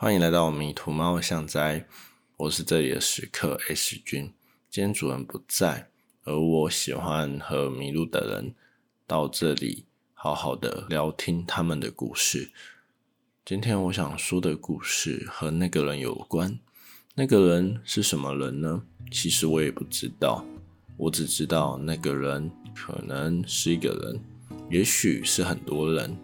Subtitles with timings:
[0.00, 1.84] 欢迎来到迷途猫巷斋，
[2.36, 4.32] 我是这里的食客 S 君。
[4.70, 5.90] 今天主人不在，
[6.22, 8.54] 而我喜欢和迷路的人
[9.08, 12.52] 到这里好好的聊听他们的故事。
[13.44, 16.60] 今天我想说的故事和那个人有关。
[17.16, 18.80] 那个人是什么人呢？
[19.10, 20.46] 其实我也不知道，
[20.96, 24.20] 我只知道那个人可能是一个人，
[24.70, 26.16] 也许是很多人。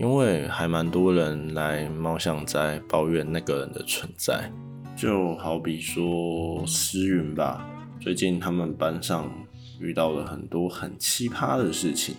[0.00, 4.50] 因为还蛮多人来猫巷在抱怨那个人的存在，
[4.96, 7.68] 就好比说诗云吧，
[8.00, 9.30] 最近他们班上
[9.78, 12.14] 遇到了很多很奇葩的事情，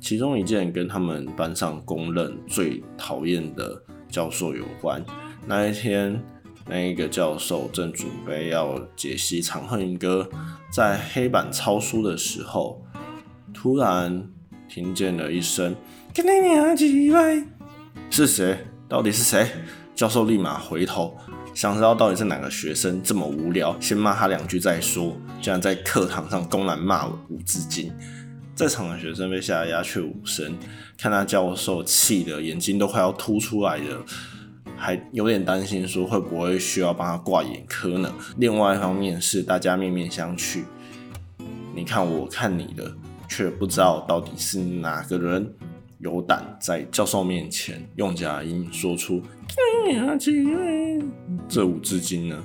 [0.00, 5.00] 其中一件跟他们班上公认最讨厌的教授有关。
[5.46, 6.20] 那一天，
[6.66, 10.28] 那一个教授正准备要解析《长恨歌》，
[10.72, 12.84] 在黑板抄书的时候，
[13.54, 14.28] 突然
[14.68, 15.72] 听见了一声。
[18.08, 18.56] 是谁？
[18.88, 19.46] 到底是谁？
[19.94, 21.14] 教授立马回头，
[21.52, 25.14] 想知道到底是哪个学生这么无聊，先骂他两句再说。
[25.42, 27.92] 竟然在课堂上公然骂五字经，
[28.54, 30.56] 在场的学生被吓得鸦雀无声，
[30.96, 34.02] 看他教授气的眼睛都快要凸出来了，
[34.74, 38.10] 还有点担心说会不会需要帮他挂眼科呢？
[38.38, 40.64] 另外一方面是大家面面相觑，
[41.74, 42.90] 你看我看你的，
[43.28, 45.52] 却不知道到底是哪个人。
[45.98, 49.22] 有胆在教授面前用假音说出
[51.48, 52.42] 这五字经呢？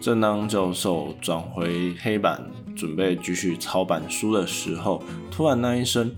[0.00, 2.40] 正当教授转回黑板
[2.76, 6.14] 准备继续抄板书的时候，突然那一声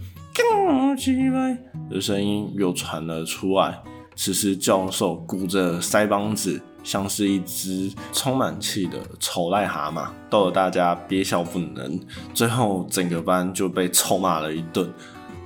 [1.90, 3.80] 的声音又传了出来。
[4.16, 12.00] 此时教授鼓着腮帮子，像是一只充满气的丑癞蛤蟆，逗得大家憋笑不能。
[12.32, 14.92] 最后整个班就被臭骂了一顿。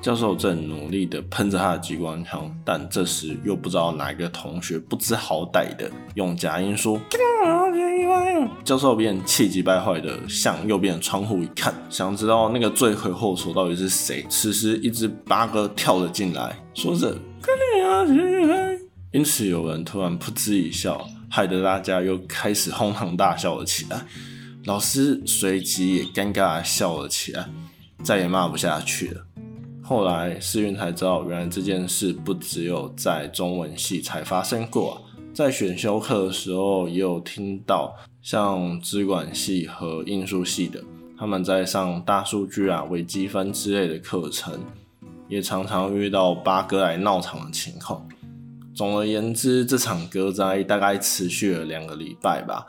[0.01, 7.01] 教授正努力地喷着他的机关枪，但这时又不知道哪一个同学不知好歹的用假音说
[8.65, 14.25] ：“教授便气急败坏的向右边的窗户一看，想知道那个罪魁祸首到底是谁。
[14.31, 17.19] 此时，一只八哥跳了进来，说着
[19.13, 24.01] ：“因此有人突然噗嗤一笑，害得大家又开始哄堂大笑了起来。
[24.65, 27.49] 老师随即也尴尬的笑了起来，
[28.05, 29.25] 再也骂不下去了。”
[29.89, 35.01] 后来世运才知道，原来这件事不只有在中文系才发生过，
[35.33, 40.85] 在选修课的时候也有听到，像资管系和应数系的，
[41.19, 44.61] 他们在上大数据啊、微积分之类的课程，
[45.27, 48.07] 也常常遇到八哥来闹场的情况。
[48.75, 52.67] 总而言之，这场歌灾大概持续了两个礼拜吧。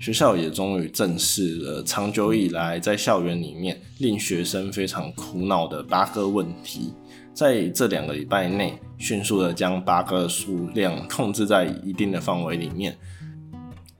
[0.00, 6.94] 学校也终于正视了长久以来在校园里面令学生非常苦恼的八哥问题，
[7.34, 12.96] 在这两个礼拜内，迅速的将八哥数量控制在一定的范围里面。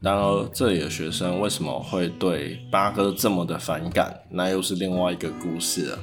[0.01, 4.19] 然而，这里的学生为什么会对八哥这么的反感？
[4.31, 5.99] 那又是另外一个故事了。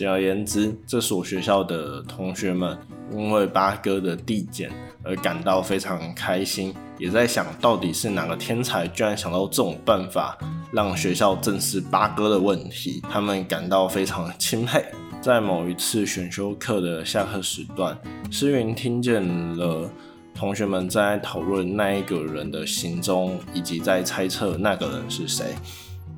[0.00, 2.74] 简而言之，这所学校的同学们
[3.12, 4.72] 因为八哥的递减
[5.02, 10.38] 而感到非常开心，也在想到底是哪个天才居然想到这种办法
[10.72, 14.82] 让学校正视八哥的问题，他们感到非常钦佩。
[15.20, 17.94] 在某一次选修课的下课时段，
[18.30, 19.22] 诗云听见
[19.58, 19.86] 了
[20.34, 25.54] 同学们在讨论那一个人的行踪，以及在猜测那个人是谁。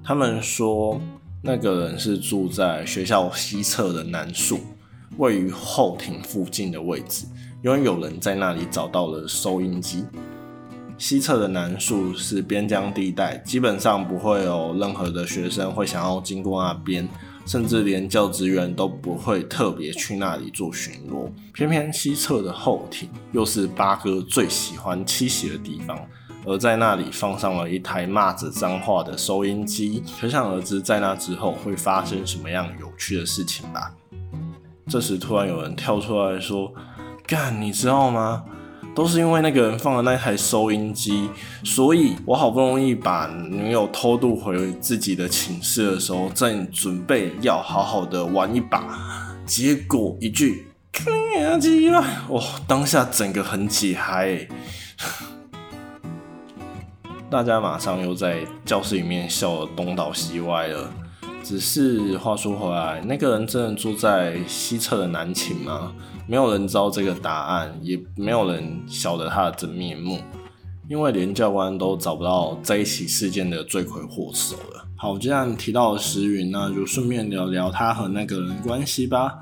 [0.04, 1.00] 他们说。
[1.44, 4.60] 那个人是住在学校西侧的南树，
[5.16, 7.26] 位于后庭附近的位置，
[7.64, 10.04] 因为有人在那里找到了收音机。
[10.96, 17.08] 西侧的南树是边疆地带，基本上不会有任何的学生会想要经过那边，
[17.44, 21.28] 甚至连教职员都不会特别去那里做巡逻。
[21.52, 25.98] 偏偏西侧的后庭又是八哥最喜欢栖息的地方。
[26.44, 33.94] 而在那里放上了一台骂着脏话的收音机，可想而知，在那之后会发生什么样有趣的事情吧。
[34.88, 36.72] 这时突然有人跳出来说
[37.26, 38.44] ：“干，你知道吗？
[38.94, 41.30] 都是因为那个人放了那台收音机，
[41.64, 48.84] 所以我好不容易把女友偷渡回自己的寝室的时候，正准备要好好的玩一把，
[49.46, 54.46] 结果一句‘开机吧’，哇，当下整个很解嗨。”
[57.32, 60.92] 大家马上又在教室里面笑得东倒西歪了。
[61.42, 65.94] 只是话说回来，那个人真的住在西侧的南寝吗？
[66.26, 70.18] 没有人知道这个答案，也没有人晓得他的真面目，
[70.90, 74.84] 因为连教官都找不到这一起事件的罪魁祸首了。
[74.98, 79.38] 好，既然提到了石云，那就顺便聊聊他和那个人关系吧。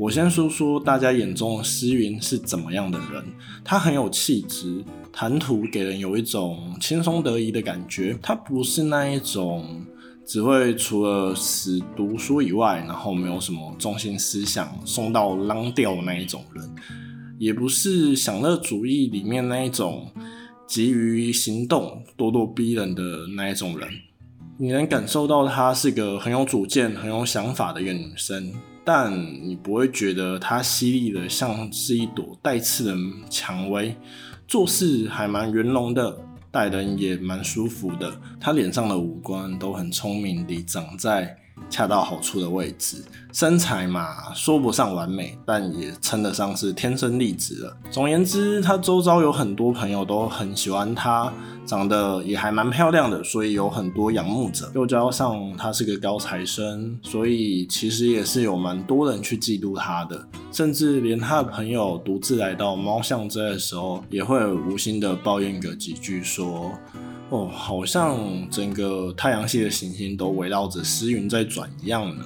[0.00, 3.22] 我先说说大家眼中的诗云是怎么样的人。
[3.62, 4.82] 他很有气质，
[5.12, 8.18] 谈吐给人有一种轻松得意的感觉。
[8.22, 9.84] 他不是那一种
[10.24, 16.74] 只会除了死读书以外，然后没有什么中心思想、送到浪掉的那一种人，
[17.38, 20.10] 也不是享乐主义里面那一种
[20.66, 23.02] 急于行动、咄咄逼人的
[23.36, 23.86] 那一种人。
[24.56, 28.50] 你能感受到她是个很有主见、很有想法的一个女生。
[28.84, 32.96] 但你不会觉得他犀利的像是一朵带刺的
[33.28, 33.96] 蔷薇，
[34.48, 36.18] 做事还蛮圆融的，
[36.50, 38.12] 待人也蛮舒服的。
[38.40, 41.36] 他脸上的五官都很聪明地长在。
[41.68, 43.04] 恰到好处的位置，
[43.34, 47.76] 身材嘛，说不上完美，但也称得上是天生丽质了。
[47.90, 51.30] 总言之，他周遭有很多朋友都很喜欢他，
[51.66, 54.70] 长得也还蛮漂亮的，所以有很多仰慕者。
[54.74, 66.72] 又加上他是个高材生，所以其实也是有蛮多人去嫉妒他的，甚至连他的朋友独自来到猫巷这的时候，也会无心的抱怨个几句说。
[67.32, 68.18] 哦，好像
[68.50, 72.24] 整个太阳系的行星都围绕着诗云在转一样呢。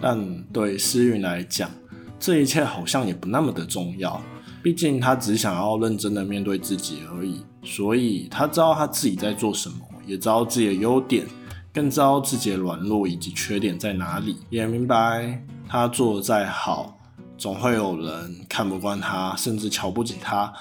[0.00, 1.70] 但对诗云来讲，
[2.18, 4.20] 这一切好像也不那么的重要。
[4.60, 7.42] 毕竟他只想要认真的面对自己而已。
[7.62, 9.76] 所以他知道他自己在做什么，
[10.06, 11.26] 也知道自己的优点，
[11.72, 14.38] 更知道自己的软弱以及缺点在哪里。
[14.50, 16.98] 也明白他做的再好，
[17.38, 20.52] 总会有人看不惯他，甚至瞧不起他。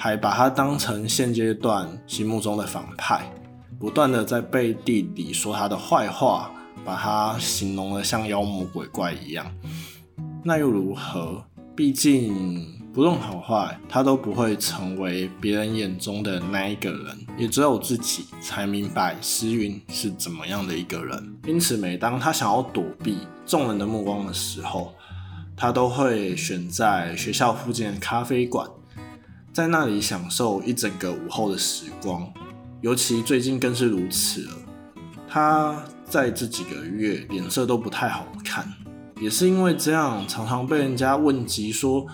[0.00, 3.28] 还把他当成现阶段心目中的反派，
[3.80, 6.52] 不断的在背地里说他的坏话，
[6.84, 9.44] 把他形容的像妖魔鬼怪一样。
[10.44, 11.44] 那又如何？
[11.74, 21.36] 毕竟不论好坏，他都不会成为别人眼中的那一个人，也只有自己才明白诗云是怎么样的一个人。
[21.46, 24.94] 因此，每当他想要躲避众人的目光的时候，
[25.56, 28.68] 他都会选在学校附近的咖啡馆。
[29.52, 32.32] 在那里享受一整个午后的时光，
[32.80, 34.52] 尤其最近更是如此了。
[35.28, 38.72] 他在这几个月脸色都不太好看，
[39.20, 42.06] 也是因为这样，常常被人家问及说：“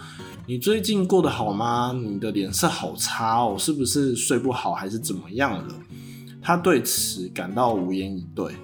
[0.47, 1.93] 你最近过得好吗？
[1.95, 5.75] 你的脸色好差哦，是不是睡不好还是怎么样了？”
[6.43, 8.55] 他对此感到无言以对。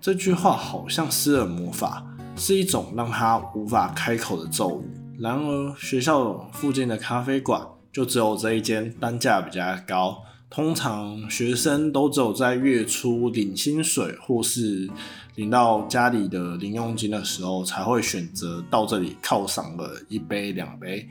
[0.00, 5.20] 这句话好像施了魔法，是一种让他无法开口的咒语。
[5.20, 7.66] 然而，学校附近的咖啡馆。
[7.92, 14.88] 就只有这一间单价比较高，通常学生都只有在月初领薪水或是
[15.34, 21.08] 领到家里的零用金的时候，才会选择到这里犒赏了一杯两杯。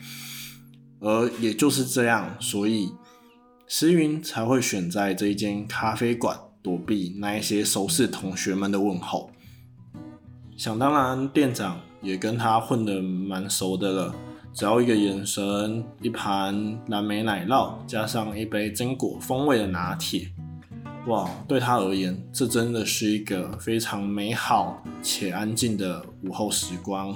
[1.00, 2.92] 而也就是这样，所以
[3.68, 9.30] 石云才会选在这一间咖啡馆躲避那一些熟识同学们的问候。
[10.58, 14.16] 想当然，店长也跟他混得蛮熟的了。
[14.56, 20.32] 只要一个眼神，一盘蓝莓奶酪，加上一杯榛果风味的拿铁，
[21.08, 21.30] 哇！
[21.46, 27.14] 对他而言，这真的是一个非常美好且安静的午后时光。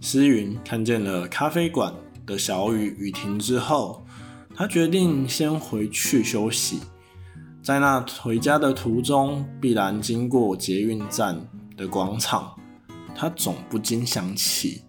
[0.00, 1.92] 诗云看见了咖啡馆
[2.24, 4.06] 的小雨雨停之后，
[4.54, 6.80] 他决定先回去休息。
[7.62, 11.38] 在那回家的途中，必然经过捷运站
[11.76, 12.54] 的广场，
[13.14, 14.80] 他总不禁想起。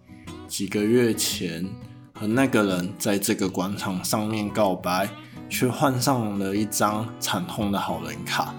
[0.52, 1.66] 几个月前，
[2.12, 5.08] 和那个人在这个广场上面告白，
[5.48, 8.54] 却换上了一张惨痛的好人卡。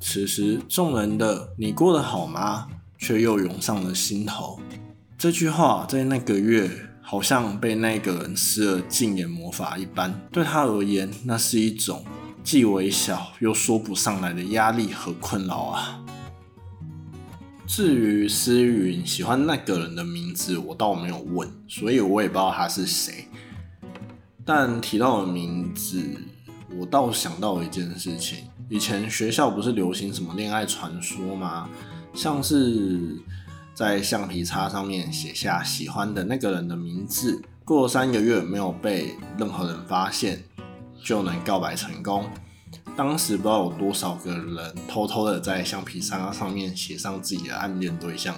[0.00, 2.66] 此时，众人的“你过得好吗”
[2.96, 4.58] 却又涌上了心头。
[5.18, 6.70] 这句话在那个月，
[7.02, 12.02] 好像被那个人施了禁言魔法一般，对他而言，那是一种
[12.42, 16.00] 既微小又说不上来的压力和困扰啊。
[17.66, 23.26] 至于思云喜欢那个人的名字，我倒没有问，所以我也不知道他是谁。
[24.44, 26.02] 但提到了名字，
[26.78, 31.68] 我倒想到一件事情：以前学校不是流行什么恋爱传说吗？
[32.12, 33.00] 像是
[33.72, 40.44] 在橡皮擦上面写下喜欢的那个人的名字，过三个月没有被任何人发现，
[41.02, 42.26] 就能告白成功。
[42.96, 48.34] 当时不知道有多少个人偷偷的在橡皮擦上面写上自己的暗恋对象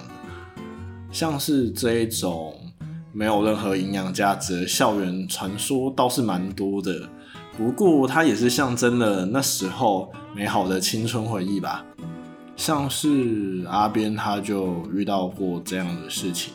[1.11, 2.53] 像是这一种
[3.13, 7.09] 没有任何营养价值的校园传说倒是蛮多的，
[7.57, 11.83] 不过它也是象征了那时候美好的青春回忆吧。
[12.55, 16.53] 像是阿边他就遇到过这样的事情。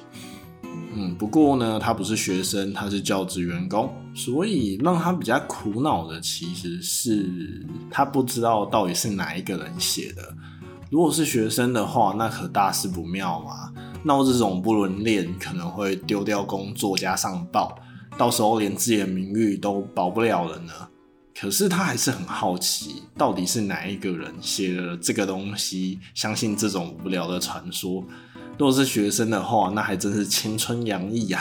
[0.95, 10.35] 嗯，不过呢，他不是学生，他是教职员工，所以让他比较苦恼的其实是他不知道到底是哪一个人写的。
[10.91, 13.73] 如果是学生的话，那可大事不妙嘛。
[14.05, 17.75] 闹这种不伦恋，可能会丢掉工作加上报，
[18.19, 20.73] 到时候连自己的名誉都保不了了呢。
[21.35, 28.05] 可是他还是很好奇，到底是哪一个人写了这个东西，相信这种无聊的传说。
[28.63, 31.41] 如果是学生的话，那还真是青春洋溢呀。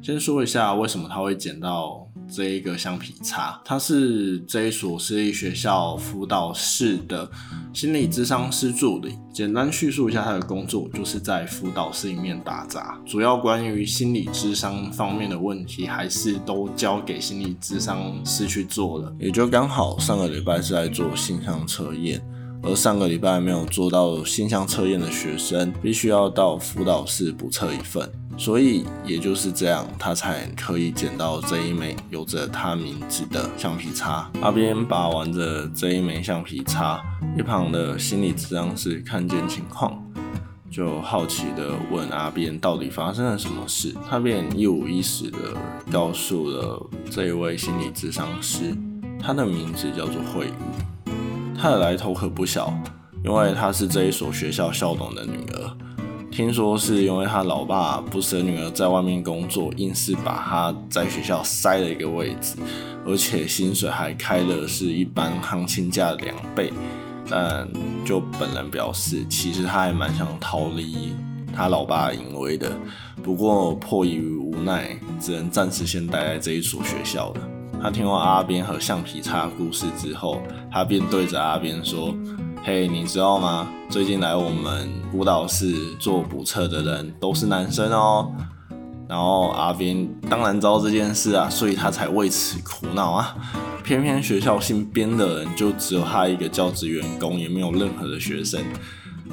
[0.00, 7.30] 先说一下为什么他会捡到这一个橡皮擦，他是这一所私立学校辅导室的
[7.74, 9.18] 心理咨商师助理。
[9.30, 19.14] 简单叙述一下他的工作，就是在辅导室里面打杂，主要关于心理咨商方面的问题，还是都交给心理咨商师去做了。
[19.20, 22.26] 也就刚好上个礼拜是在做性向测验。
[22.62, 34.28] 而上个礼拜没有做到性向测验的学生，必须要到辅导室补测一份，所以也就是这样，他才可以捡到这一枚有着他名字的橡皮擦。
[34.42, 37.00] 阿边把玩着这一枚橡皮擦，
[37.38, 40.02] 一旁的心理治疗师看见情况，
[40.70, 43.94] 就好奇的问阿边到底发生了什么事。
[44.10, 45.38] 他便一五一十的
[45.90, 48.76] 告诉了这一位心理治疗师，
[49.22, 50.97] 他的名字叫做惠宇。
[51.60, 52.72] 她的来头可不小，
[53.24, 55.76] 因为她是这一所学校校董的女儿。
[56.30, 62.54] 听说是因为她老爸不舍女儿在外面工作，硬是把她在学校塞了一个位置，
[63.04, 66.72] 而且薪水还开的是一般行情价的两倍。
[67.28, 67.68] 但
[68.04, 71.12] 就本人表示，其实他还蛮想逃离
[71.52, 72.70] 他老爸淫威的，
[73.22, 77.40] 不过迫于无奈，只能暂时先待在这一所学校的。
[77.80, 82.12] 他听完阿边和橡皮擦故事之后，他便对着阿边说
[82.64, 83.68] ：“嘿，你知道吗？
[83.88, 88.32] 最近来我们舞蹈室做补测的人都是男生哦。”
[89.08, 93.34] 然后阿边当然知道这件事啊，所以他才为此苦恼啊。
[93.84, 98.60] 偏偏学校姓编的人就只有他一个教职员工，也没有任何的学生。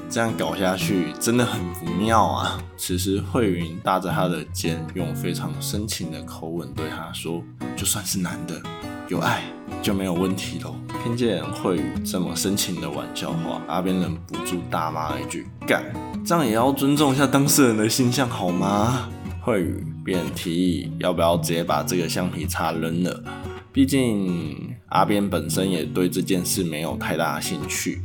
[0.10, 2.62] 这样搞下去真的很不妙啊！
[2.78, 7.44] 此时慧云搭着他的肩，用非常深情的口吻对他说
[7.76, 8.62] ：“就算是男的，
[9.10, 9.44] 有爱
[9.82, 15.84] 就没有问题喽。”听见慧宇这么深情的玩笑话，阿边忍不住大骂了一句：“干！
[16.26, 19.10] 这样也要尊重一下当事人的形象好吗？”
[19.42, 23.24] 慧宇便提议要不要直接把这个橡皮擦扔了，
[23.72, 28.02] 毕竟阿边本身也对这件事没有太大兴趣。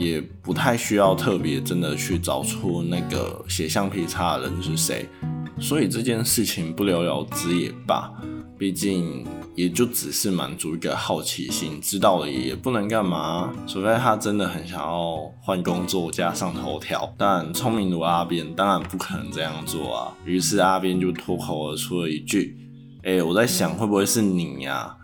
[0.00, 5.06] 也不太需要特别真的去找出那个写橡皮擦的人是谁，
[5.60, 8.10] 所以这件事情不了了之也罢。
[8.56, 17.12] 毕竟也就只是满足一个好奇心，知道了也不能干嘛，除非他真的很想要换工作加上头条。
[17.18, 20.16] 但聪明如阿边当然不可能这样做啊。
[20.24, 22.56] 于是阿边就脱口而出了一句
[23.04, 24.96] ：“哎，我在想会不会是你呀？”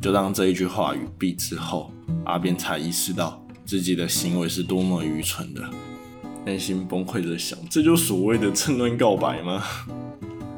[0.00, 1.90] 就当这一句话语毕之后，
[2.24, 3.42] 阿边才意识到。
[3.70, 5.62] 自己的行为是多么愚蠢的，
[6.44, 9.62] 内心崩溃的想：这就所谓的趁乱告白吗？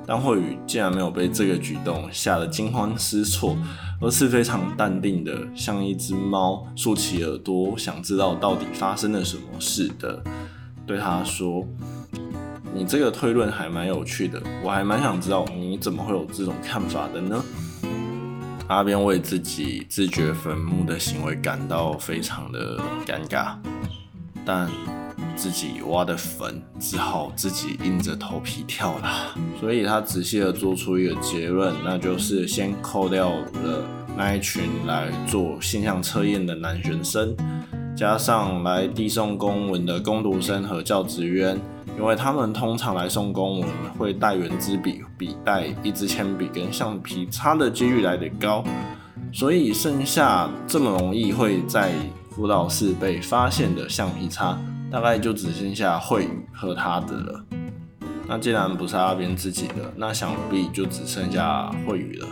[0.06, 3.54] 但慧宇竟然没有被这个举动吓得惊慌失措，
[4.00, 10.24] 而是非常淡定的，像一只猫竖起耳朵，想知道到底发生了什么事的，
[10.86, 11.68] 对他说
[12.74, 17.44] ：“你这个推论还蛮有趣的，我还蛮想知道你怎么会有这种看法的呢？”
[18.72, 23.54] 阿边为自己自掘坟墓的行为感到非常的尴尬，
[24.46, 24.66] 但
[25.36, 29.36] 自己挖的坟只好自己硬着头皮跳了。
[29.60, 33.84] 所以他仔细的做出一个结论，那就是先扣掉了
[34.16, 37.36] 那一群来做现象测验的男学生，
[37.96, 41.60] 加上来递送公文的工读生和教职员。
[41.98, 43.68] 因为他们通常来送公文
[43.98, 48.64] 会带圆珠笔、笔袋、一支铅笔跟橡皮擦的几率来得高，
[49.30, 51.92] 所以剩下这么容易会在
[52.30, 54.58] 辅导室被发现的橡皮擦，
[54.90, 57.44] 大概就只剩下慧宇和他的了。
[58.26, 62.28] 那既然不是阿边自己的，那想必就只剩下慧宇了。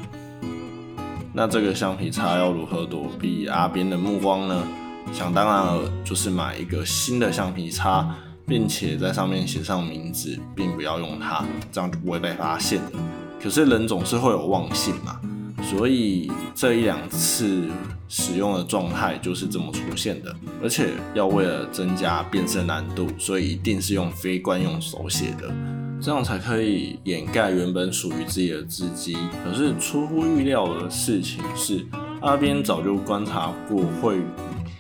[1.35, 4.67] 那这个橡皮擦要如何躲避阿边的目光呢？
[5.13, 8.09] 想当然了，就是买一个新的橡皮擦。
[8.47, 12.99] 并且在上面写上名字，并不要用它，这样就不会被发现的。
[13.41, 15.21] 可是人总是会有忘性嘛，
[15.63, 17.63] 所以这一两次
[18.09, 20.35] 使用的状态就是这么出现的。
[20.61, 25.55] 而且要为了增加变身难度，所以一定是用非惯用手写的，
[26.03, 29.17] 这样才可以掩盖原本属于自己的字迹。
[29.45, 31.87] 可是出乎预料的事情是，
[32.21, 34.19] 阿边早就观察过会。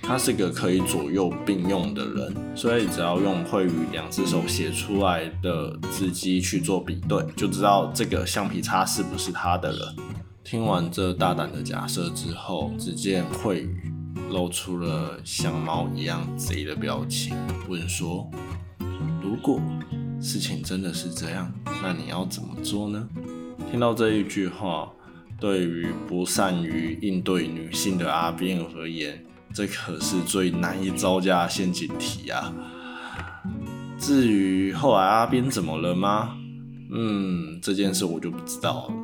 [0.02, 9.94] 他是个可以左右并用的人，所以只要用会与两只手写出来的字迹去做比对，就知道这个橡皮擦是不是他的了。
[10.42, 13.92] 听完这大胆的假设之后，只见慧宇
[14.30, 17.36] 露出了像猫一样贼的表情，
[17.68, 18.28] 问说
[19.22, 19.60] ：“如果
[20.20, 21.52] 事情真的是这样，
[21.82, 23.08] 那你要怎么做呢？
[23.70, 24.90] 听到这一句话，
[25.38, 32.52] 对于不善于应对女性的阿斌而言，这可是最难以招架的陷阱题啊。
[33.98, 36.36] 至于后来阿边怎么了吗？
[36.92, 38.94] 嗯，这件事我就不知道了，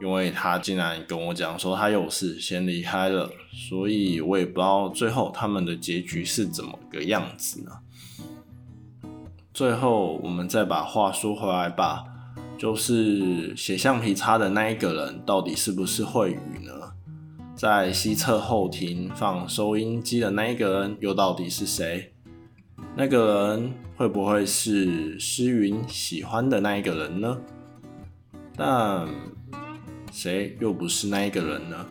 [0.00, 7.70] 因为他竟然跟我讲说他有事先离开了，所以我也不知道最后他们的结局是怎么个样子呢。
[9.52, 12.04] 最后，我们再把话说回来吧，
[12.56, 16.72] 就是写橡皮擦的那一个人，到底是不是惠宇呢？
[17.58, 22.12] 在西侧后庭放收音机的那一个人，又到底是谁？
[22.94, 27.36] 那个人会不会是诗云喜欢的那一个人呢？
[28.54, 29.08] 但
[30.12, 31.84] 谁又不是那一个人呢？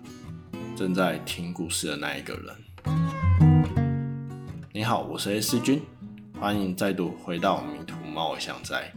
[0.74, 2.56] 正在听故事的那一个人。
[4.72, 5.82] 你好，我是 S 君。
[6.40, 8.90] 欢迎再度回到迷途冒险在。